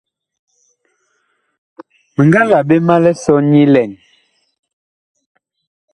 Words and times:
Mi 2.15 2.21
nga 2.27 2.41
la 2.49 2.57
ɓe 2.67 2.75
ma 2.87 2.95
lisɔ 3.03 3.33
nyilɛn. 3.49 3.91